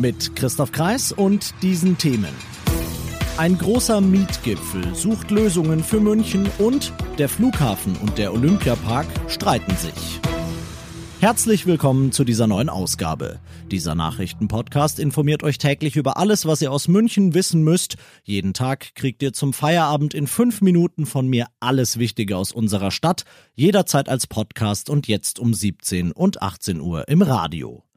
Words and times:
Mit 0.00 0.36
Christoph 0.36 0.70
Kreis 0.70 1.10
und 1.10 1.54
diesen 1.60 1.98
Themen. 1.98 2.32
Ein 3.36 3.58
großer 3.58 4.00
Mietgipfel 4.00 4.94
sucht 4.94 5.32
Lösungen 5.32 5.82
für 5.82 5.98
München 5.98 6.48
und 6.58 6.92
der 7.18 7.28
Flughafen 7.28 7.96
und 7.96 8.16
der 8.16 8.32
Olympiapark 8.32 9.06
streiten 9.26 9.76
sich. 9.76 10.20
Herzlich 11.18 11.66
willkommen 11.66 12.12
zu 12.12 12.22
dieser 12.22 12.46
neuen 12.46 12.68
Ausgabe. 12.68 13.40
Dieser 13.72 13.96
Nachrichtenpodcast 13.96 15.00
informiert 15.00 15.42
euch 15.42 15.58
täglich 15.58 15.96
über 15.96 16.16
alles, 16.16 16.46
was 16.46 16.62
ihr 16.62 16.70
aus 16.70 16.86
München 16.86 17.34
wissen 17.34 17.64
müsst. 17.64 17.96
Jeden 18.22 18.54
Tag 18.54 18.94
kriegt 18.94 19.20
ihr 19.20 19.32
zum 19.32 19.52
Feierabend 19.52 20.14
in 20.14 20.28
fünf 20.28 20.60
Minuten 20.60 21.06
von 21.06 21.26
mir 21.26 21.48
alles 21.58 21.98
Wichtige 21.98 22.36
aus 22.36 22.52
unserer 22.52 22.92
Stadt, 22.92 23.24
jederzeit 23.56 24.08
als 24.08 24.28
Podcast 24.28 24.90
und 24.90 25.08
jetzt 25.08 25.40
um 25.40 25.52
17 25.52 26.12
und 26.12 26.40
18 26.40 26.80
Uhr 26.80 27.08
im 27.08 27.22
Radio. 27.22 27.87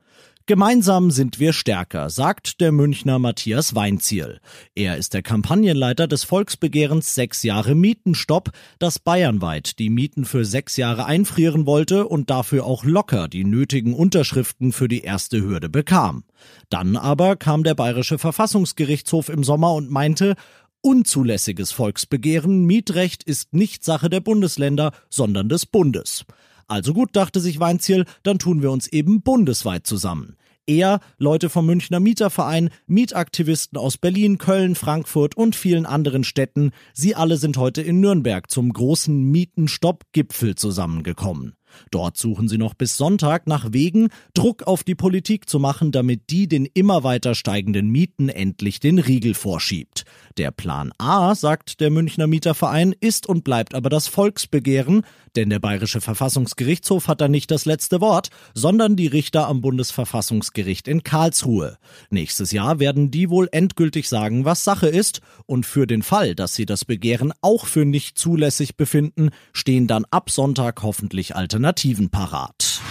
Gemeinsam 0.47 1.11
sind 1.11 1.39
wir 1.39 1.53
stärker, 1.53 2.09
sagt 2.09 2.61
der 2.61 2.71
Münchner 2.71 3.19
Matthias 3.19 3.75
Weinziel. 3.75 4.39
Er 4.73 4.97
ist 4.97 5.13
der 5.13 5.21
Kampagnenleiter 5.21 6.07
des 6.07 6.23
Volksbegehrens 6.23 7.13
Sechs 7.13 7.43
Jahre 7.43 7.75
Mietenstopp, 7.75 8.49
das 8.79 8.97
bayernweit 8.97 9.77
die 9.77 9.91
Mieten 9.91 10.25
für 10.25 10.43
sechs 10.43 10.77
Jahre 10.77 11.05
einfrieren 11.05 11.67
wollte 11.67 12.07
und 12.07 12.31
dafür 12.31 12.65
auch 12.65 12.83
locker 12.83 13.27
die 13.27 13.43
nötigen 13.43 13.93
Unterschriften 13.93 14.71
für 14.71 14.87
die 14.87 15.01
erste 15.01 15.41
Hürde 15.41 15.69
bekam. 15.69 16.23
Dann 16.69 16.97
aber 16.97 17.35
kam 17.35 17.63
der 17.63 17.75
Bayerische 17.75 18.17
Verfassungsgerichtshof 18.17 19.29
im 19.29 19.43
Sommer 19.43 19.73
und 19.73 19.91
meinte, 19.91 20.35
Unzulässiges 20.83 21.71
Volksbegehren, 21.71 22.65
Mietrecht 22.65 23.23
ist 23.23 23.53
nicht 23.53 23.83
Sache 23.83 24.09
der 24.09 24.19
Bundesländer, 24.19 24.93
sondern 25.11 25.47
des 25.47 25.67
Bundes. 25.67 26.25
Also 26.71 26.93
gut, 26.93 27.17
dachte 27.17 27.41
sich 27.41 27.59
Weinziel, 27.59 28.05
dann 28.23 28.39
tun 28.39 28.61
wir 28.61 28.71
uns 28.71 28.87
eben 28.87 29.21
bundesweit 29.21 29.85
zusammen. 29.85 30.37
Er, 30.65 31.01
Leute 31.17 31.49
vom 31.49 31.65
Münchner 31.65 31.99
Mieterverein, 31.99 32.69
Mietaktivisten 32.87 33.77
aus 33.77 33.97
Berlin, 33.97 34.37
Köln, 34.37 34.75
Frankfurt 34.75 35.35
und 35.35 35.53
vielen 35.53 35.85
anderen 35.85 36.23
Städten, 36.23 36.71
sie 36.93 37.13
alle 37.13 37.35
sind 37.35 37.57
heute 37.57 37.81
in 37.81 37.99
Nürnberg 37.99 38.49
zum 38.49 38.71
großen 38.71 39.21
Mietenstopp-Gipfel 39.21 40.55
zusammengekommen. 40.55 41.57
Dort 41.91 42.17
suchen 42.17 42.47
sie 42.47 42.57
noch 42.57 42.73
bis 42.73 42.97
Sonntag 42.97 43.47
nach 43.47 43.73
Wegen, 43.73 44.09
Druck 44.33 44.63
auf 44.63 44.83
die 44.83 44.95
Politik 44.95 45.49
zu 45.49 45.59
machen, 45.59 45.91
damit 45.91 46.29
die 46.29 46.47
den 46.47 46.65
immer 46.65 47.03
weiter 47.03 47.35
steigenden 47.35 47.89
Mieten 47.89 48.29
endlich 48.29 48.79
den 48.79 48.99
Riegel 48.99 49.33
vorschiebt. 49.33 50.05
Der 50.37 50.51
Plan 50.51 50.91
A, 50.97 51.35
sagt 51.35 51.79
der 51.79 51.89
Münchner 51.89 52.27
Mieterverein, 52.27 52.93
ist 52.99 53.27
und 53.27 53.43
bleibt 53.43 53.75
aber 53.75 53.89
das 53.89 54.07
Volksbegehren, 54.07 55.03
denn 55.35 55.49
der 55.49 55.59
Bayerische 55.59 56.01
Verfassungsgerichtshof 56.01 57.07
hat 57.07 57.21
da 57.21 57.27
nicht 57.27 57.51
das 57.51 57.65
letzte 57.65 58.01
Wort, 58.01 58.29
sondern 58.53 58.95
die 58.95 59.07
Richter 59.07 59.47
am 59.47 59.61
Bundesverfassungsgericht 59.61 60.87
in 60.87 61.03
Karlsruhe. 61.03 61.77
Nächstes 62.09 62.51
Jahr 62.51 62.79
werden 62.79 63.11
die 63.11 63.29
wohl 63.29 63.47
endgültig 63.51 64.09
sagen, 64.09 64.45
was 64.45 64.63
Sache 64.63 64.87
ist, 64.87 65.21
und 65.45 65.65
für 65.65 65.87
den 65.87 66.03
Fall, 66.03 66.35
dass 66.35 66.55
sie 66.55 66.65
das 66.65 66.85
Begehren 66.85 67.33
auch 67.41 67.65
für 67.65 67.85
nicht 67.85 68.17
zulässig 68.17 68.75
befinden, 68.75 69.29
stehen 69.53 69.87
dann 69.87 70.05
ab 70.11 70.29
Sonntag 70.29 70.83
hoffentlich 70.83 71.35
Alternativen 71.35 71.60
parat. 72.09 72.81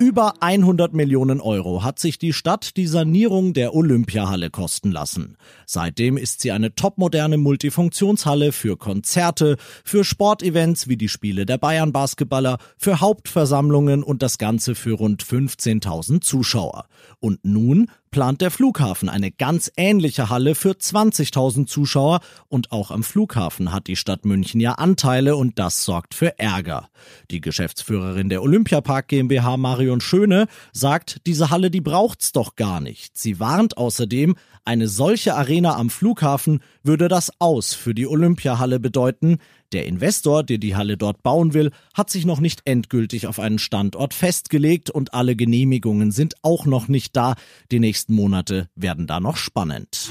Über 0.00 0.34
100 0.40 0.92
Millionen 0.92 1.40
Euro 1.40 1.84
hat 1.84 1.98
sich 1.98 2.18
die 2.18 2.32
Stadt 2.32 2.76
die 2.76 2.86
Sanierung 2.86 3.52
der 3.52 3.74
Olympiahalle 3.74 4.50
kosten 4.50 4.90
lassen. 4.90 5.36
Seitdem 5.66 6.16
ist 6.16 6.40
sie 6.40 6.50
eine 6.50 6.74
topmoderne 6.74 7.38
Multifunktionshalle 7.38 8.52
für 8.52 8.76
Konzerte, 8.76 9.56
für 9.84 10.04
Sportevents 10.04 10.88
wie 10.88 10.96
die 10.96 11.08
Spiele 11.08 11.46
der 11.46 11.58
Bayern 11.58 11.92
Basketballer, 11.92 12.58
für 12.76 13.00
Hauptversammlungen 13.00 14.02
und 14.02 14.22
das 14.22 14.38
Ganze 14.38 14.74
für 14.74 14.94
rund 14.94 15.22
15.000 15.22 16.20
Zuschauer. 16.20 16.86
Und 17.20 17.44
nun 17.44 17.90
plant 18.10 18.40
der 18.40 18.52
Flughafen 18.52 19.08
eine 19.08 19.32
ganz 19.32 19.72
ähnliche 19.76 20.30
Halle 20.30 20.54
für 20.54 20.70
20.000 20.70 21.66
Zuschauer 21.66 22.20
und 22.48 22.70
auch 22.70 22.92
am 22.92 23.02
Flughafen 23.02 23.72
hat 23.72 23.88
die 23.88 23.96
Stadt 23.96 24.24
München 24.24 24.60
ja 24.60 24.72
Anteile 24.72 25.34
und 25.34 25.58
das 25.58 25.84
sorgt 25.84 26.14
für 26.14 26.38
Ärger. 26.38 26.90
Die 27.32 27.40
Geschäftsführerin 27.40 28.28
der 28.28 28.42
Olympiapark 28.42 29.08
GmbH 29.08 29.56
Marion 29.56 30.00
Schöne 30.00 30.46
sagt, 30.72 31.26
diese 31.26 31.50
Halle, 31.50 31.72
die 31.72 31.80
braucht's 31.80 32.30
doch 32.30 32.54
gar 32.54 32.80
nicht. 32.80 33.18
Sie 33.18 33.40
warnt 33.40 33.76
außerdem, 33.76 34.36
eine 34.64 34.88
solche 34.88 35.34
Arena 35.34 35.76
am 35.76 35.90
Flughafen 35.90 36.60
würde 36.82 37.08
das 37.08 37.32
Aus 37.38 37.74
für 37.74 37.94
die 37.94 38.06
Olympiahalle 38.06 38.80
bedeuten. 38.80 39.38
Der 39.74 39.86
Investor, 39.86 40.44
der 40.44 40.58
die 40.58 40.76
Halle 40.76 40.96
dort 40.96 41.24
bauen 41.24 41.52
will, 41.52 41.72
hat 41.94 42.08
sich 42.08 42.24
noch 42.24 42.38
nicht 42.38 42.62
endgültig 42.64 43.26
auf 43.26 43.40
einen 43.40 43.58
Standort 43.58 44.14
festgelegt 44.14 44.88
und 44.88 45.14
alle 45.14 45.34
Genehmigungen 45.34 46.12
sind 46.12 46.34
auch 46.42 46.64
noch 46.64 46.86
nicht 46.86 47.16
da. 47.16 47.34
Die 47.72 47.80
nächsten 47.80 48.14
Monate 48.14 48.68
werden 48.76 49.08
da 49.08 49.18
noch 49.18 49.36
spannend. 49.36 50.10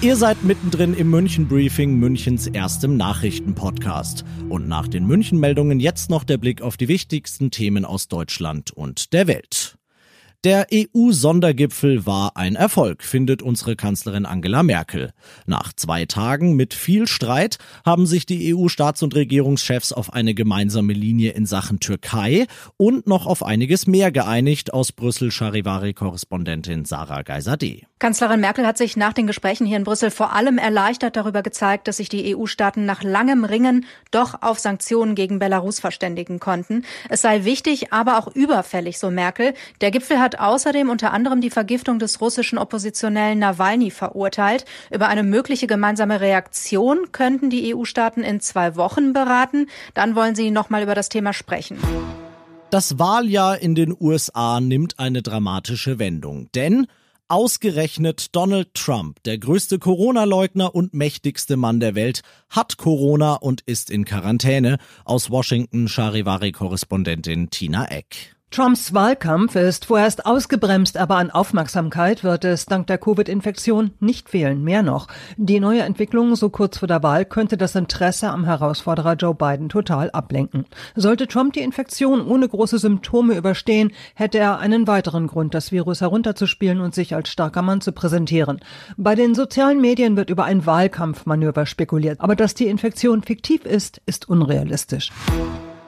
Ihr 0.00 0.16
seid 0.16 0.42
mittendrin 0.42 0.94
im 0.94 1.10
München 1.10 1.46
Briefing, 1.46 1.94
Münchens 1.94 2.48
erstem 2.48 2.96
Nachrichtenpodcast. 2.96 4.24
Und 4.48 4.66
nach 4.66 4.88
den 4.88 5.06
München 5.06 5.38
Meldungen 5.38 5.78
jetzt 5.78 6.10
noch 6.10 6.24
der 6.24 6.36
Blick 6.36 6.60
auf 6.60 6.76
die 6.76 6.88
wichtigsten 6.88 7.52
Themen 7.52 7.84
aus 7.84 8.08
Deutschland 8.08 8.72
und 8.72 9.12
der 9.12 9.28
Welt. 9.28 9.78
Der 10.44 10.66
EU-Sondergipfel 10.70 12.04
war 12.04 12.36
ein 12.36 12.54
Erfolg, 12.54 13.02
findet 13.02 13.40
unsere 13.40 13.76
Kanzlerin 13.76 14.26
Angela 14.26 14.62
Merkel. 14.62 15.14
Nach 15.46 15.72
zwei 15.72 16.04
Tagen 16.04 16.54
mit 16.54 16.74
viel 16.74 17.06
Streit 17.06 17.56
haben 17.82 18.04
sich 18.04 18.26
die 18.26 18.54
EU-Staats- 18.54 19.02
und 19.02 19.14
Regierungschefs 19.14 19.90
auf 19.94 20.12
eine 20.12 20.34
gemeinsame 20.34 20.92
Linie 20.92 21.32
in 21.32 21.46
Sachen 21.46 21.80
Türkei 21.80 22.46
und 22.76 23.06
noch 23.06 23.24
auf 23.24 23.42
einiges 23.42 23.86
mehr 23.86 24.12
geeinigt, 24.12 24.74
aus 24.74 24.92
Brüssel 24.92 25.30
Charivari-Korrespondentin 25.30 26.84
Sarah 26.84 27.22
Geiser-D. 27.22 27.86
Kanzlerin 27.98 28.40
Merkel 28.40 28.66
hat 28.66 28.76
sich 28.76 28.98
nach 28.98 29.14
den 29.14 29.26
Gesprächen 29.26 29.66
hier 29.66 29.78
in 29.78 29.84
Brüssel 29.84 30.10
vor 30.10 30.34
allem 30.34 30.58
erleichtert 30.58 31.16
darüber 31.16 31.42
gezeigt, 31.42 31.88
dass 31.88 31.96
sich 31.96 32.10
die 32.10 32.36
EU-Staaten 32.36 32.84
nach 32.84 33.02
langem 33.02 33.44
Ringen 33.44 33.86
doch 34.10 34.42
auf 34.42 34.58
Sanktionen 34.58 35.14
gegen 35.14 35.38
Belarus 35.38 35.80
verständigen 35.80 36.38
konnten. 36.38 36.84
Es 37.08 37.22
sei 37.22 37.44
wichtig, 37.46 37.94
aber 37.94 38.18
auch 38.18 38.28
überfällig, 38.34 38.98
so 38.98 39.10
Merkel. 39.10 39.54
Der 39.80 39.90
Gipfel 39.90 40.18
hat 40.18 40.33
außerdem 40.38 40.88
unter 40.88 41.12
anderem 41.12 41.40
die 41.40 41.50
Vergiftung 41.50 41.98
des 41.98 42.20
russischen 42.20 42.58
Oppositionellen 42.58 43.38
Nawalny 43.38 43.90
verurteilt. 43.90 44.64
Über 44.90 45.08
eine 45.08 45.22
mögliche 45.22 45.66
gemeinsame 45.66 46.20
Reaktion 46.20 47.12
könnten 47.12 47.50
die 47.50 47.74
EU-Staaten 47.74 48.22
in 48.22 48.40
zwei 48.40 48.76
Wochen 48.76 49.12
beraten. 49.12 49.66
Dann 49.94 50.14
wollen 50.14 50.34
sie 50.34 50.50
nochmal 50.50 50.82
über 50.82 50.94
das 50.94 51.08
Thema 51.08 51.32
sprechen. 51.32 51.78
Das 52.70 52.98
Wahljahr 52.98 53.58
in 53.60 53.74
den 53.74 53.94
USA 53.98 54.60
nimmt 54.60 54.98
eine 54.98 55.22
dramatische 55.22 55.98
Wendung, 55.98 56.48
denn 56.54 56.86
Ausgerechnet 57.28 58.36
Donald 58.36 58.74
Trump, 58.74 59.22
der 59.22 59.38
größte 59.38 59.78
Corona-Leugner 59.78 60.74
und 60.74 60.92
mächtigste 60.92 61.56
Mann 61.56 61.80
der 61.80 61.94
Welt, 61.94 62.20
hat 62.50 62.76
Corona 62.76 63.36
und 63.36 63.62
ist 63.62 63.88
in 63.90 64.04
Quarantäne. 64.04 64.76
Aus 65.06 65.30
Washington 65.30 65.88
Charivari-Korrespondentin 65.88 67.48
Tina 67.48 67.86
Eck. 67.86 68.33
Trumps 68.54 68.94
Wahlkampf 68.94 69.56
ist 69.56 69.86
vorerst 69.86 70.26
ausgebremst, 70.26 70.96
aber 70.96 71.16
an 71.16 71.32
Aufmerksamkeit 71.32 72.22
wird 72.22 72.44
es 72.44 72.66
dank 72.66 72.86
der 72.86 72.98
Covid-Infektion 72.98 73.90
nicht 73.98 74.30
fehlen. 74.30 74.62
Mehr 74.62 74.84
noch. 74.84 75.08
Die 75.36 75.58
neue 75.58 75.82
Entwicklung 75.82 76.36
so 76.36 76.50
kurz 76.50 76.78
vor 76.78 76.86
der 76.86 77.02
Wahl 77.02 77.24
könnte 77.24 77.56
das 77.56 77.74
Interesse 77.74 78.30
am 78.30 78.44
Herausforderer 78.44 79.14
Joe 79.14 79.34
Biden 79.34 79.70
total 79.70 80.08
ablenken. 80.12 80.66
Sollte 80.94 81.26
Trump 81.26 81.54
die 81.54 81.62
Infektion 81.62 82.24
ohne 82.24 82.48
große 82.48 82.78
Symptome 82.78 83.34
überstehen, 83.34 83.90
hätte 84.14 84.38
er 84.38 84.60
einen 84.60 84.86
weiteren 84.86 85.26
Grund, 85.26 85.52
das 85.52 85.72
Virus 85.72 86.00
herunterzuspielen 86.00 86.80
und 86.80 86.94
sich 86.94 87.12
als 87.12 87.30
starker 87.30 87.62
Mann 87.62 87.80
zu 87.80 87.90
präsentieren. 87.90 88.60
Bei 88.96 89.16
den 89.16 89.34
sozialen 89.34 89.80
Medien 89.80 90.16
wird 90.16 90.30
über 90.30 90.44
ein 90.44 90.64
Wahlkampfmanöver 90.64 91.66
spekuliert. 91.66 92.20
Aber 92.20 92.36
dass 92.36 92.54
die 92.54 92.68
Infektion 92.68 93.24
fiktiv 93.24 93.64
ist, 93.64 94.00
ist 94.06 94.28
unrealistisch. 94.28 95.10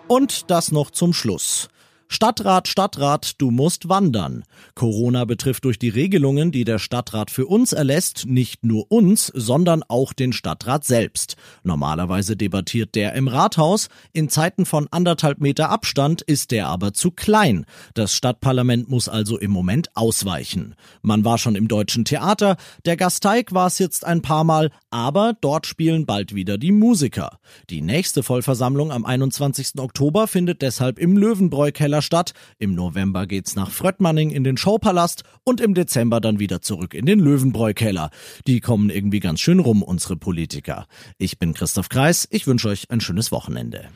Und 0.08 0.50
das 0.50 0.72
noch 0.72 0.90
zum 0.90 1.12
Schluss. 1.12 1.68
Stadtrat, 2.08 2.68
Stadtrat, 2.68 3.34
du 3.38 3.50
musst 3.50 3.88
wandern. 3.88 4.44
Corona 4.74 5.24
betrifft 5.24 5.64
durch 5.64 5.78
die 5.78 5.88
Regelungen, 5.88 6.52
die 6.52 6.64
der 6.64 6.78
Stadtrat 6.78 7.32
für 7.32 7.46
uns 7.46 7.72
erlässt, 7.72 8.26
nicht 8.26 8.64
nur 8.64 8.86
uns, 8.90 9.26
sondern 9.34 9.82
auch 9.82 10.12
den 10.12 10.32
Stadtrat 10.32 10.84
selbst. 10.84 11.36
Normalerweise 11.64 12.36
debattiert 12.36 12.94
der 12.94 13.14
im 13.14 13.26
Rathaus. 13.26 13.88
In 14.12 14.28
Zeiten 14.28 14.66
von 14.66 14.86
anderthalb 14.92 15.40
Meter 15.40 15.70
Abstand 15.70 16.22
ist 16.22 16.52
der 16.52 16.68
aber 16.68 16.94
zu 16.94 17.10
klein. 17.10 17.66
Das 17.94 18.14
Stadtparlament 18.14 18.88
muss 18.88 19.08
also 19.08 19.36
im 19.36 19.50
Moment 19.50 19.88
ausweichen. 19.94 20.76
Man 21.02 21.24
war 21.24 21.38
schon 21.38 21.56
im 21.56 21.66
Deutschen 21.66 22.04
Theater, 22.04 22.56
der 22.84 22.96
Gasteig 22.96 23.52
war 23.52 23.66
es 23.66 23.80
jetzt 23.80 24.04
ein 24.04 24.22
paar 24.22 24.44
Mal, 24.44 24.70
aber 24.90 25.34
dort 25.40 25.66
spielen 25.66 26.06
bald 26.06 26.34
wieder 26.34 26.56
die 26.56 26.72
Musiker. 26.72 27.38
Die 27.68 27.82
nächste 27.82 28.22
Vollversammlung 28.22 28.92
am 28.92 29.04
21. 29.04 29.78
Oktober 29.78 30.28
findet 30.28 30.62
deshalb 30.62 31.00
im 31.00 31.16
Löwenbräu-Keller 31.16 31.95
Stadt. 32.02 32.32
Im 32.58 32.74
November 32.74 33.26
geht's 33.26 33.56
nach 33.56 33.70
Fröttmanning 33.70 34.30
in 34.30 34.44
den 34.44 34.56
Showpalast 34.56 35.24
und 35.44 35.60
im 35.60 35.74
Dezember 35.74 36.20
dann 36.20 36.38
wieder 36.38 36.60
zurück 36.60 36.94
in 36.94 37.06
den 37.06 37.20
Löwenbräu-Keller. 37.20 38.10
Die 38.46 38.60
kommen 38.60 38.90
irgendwie 38.90 39.20
ganz 39.20 39.40
schön 39.40 39.60
rum, 39.60 39.82
unsere 39.82 40.16
Politiker. 40.16 40.86
Ich 41.18 41.38
bin 41.38 41.54
Christoph 41.54 41.88
Kreis. 41.88 42.26
Ich 42.30 42.46
wünsche 42.46 42.68
euch 42.68 42.90
ein 42.90 43.00
schönes 43.00 43.32
Wochenende. 43.32 43.88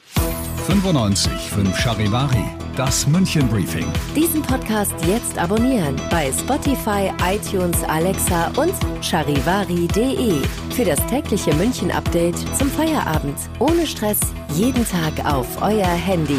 95 0.67 1.33
5 1.33 1.77
Charivari, 1.79 2.45
das 2.77 3.07
München 3.07 3.49
Briefing. 3.49 3.87
Diesen 4.15 4.43
Podcast 4.43 4.95
jetzt 5.07 5.37
abonnieren 5.39 5.97
bei 6.11 6.31
Spotify, 6.33 7.11
iTunes, 7.25 7.83
Alexa 7.85 8.53
und 8.57 8.75
charivari.de 9.03 10.43
für 10.71 10.85
das 10.85 11.05
tägliche 11.07 11.55
München 11.55 11.91
Update 11.91 12.39
zum 12.57 12.71
Feierabend. 12.71 13.37
Ohne 13.59 13.87
Stress, 13.87 14.21
jeden 14.55 14.87
Tag 14.87 15.25
auf 15.25 15.61
euer 15.61 15.87
Handy. 15.87 16.39